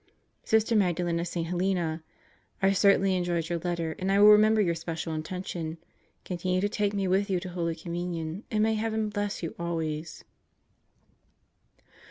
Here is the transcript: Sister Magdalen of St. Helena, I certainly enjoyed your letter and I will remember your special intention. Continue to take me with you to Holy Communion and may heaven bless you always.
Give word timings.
Sister 0.43 0.75
Magdalen 0.75 1.19
of 1.19 1.27
St. 1.27 1.45
Helena, 1.45 2.01
I 2.59 2.71
certainly 2.71 3.15
enjoyed 3.15 3.49
your 3.49 3.59
letter 3.59 3.95
and 3.99 4.11
I 4.11 4.17
will 4.19 4.29
remember 4.31 4.59
your 4.59 4.73
special 4.73 5.13
intention. 5.13 5.77
Continue 6.25 6.59
to 6.59 6.67
take 6.67 6.95
me 6.95 7.07
with 7.07 7.29
you 7.29 7.39
to 7.39 7.49
Holy 7.49 7.75
Communion 7.75 8.43
and 8.49 8.63
may 8.63 8.73
heaven 8.73 9.09
bless 9.09 9.43
you 9.43 9.53
always. 9.59 10.23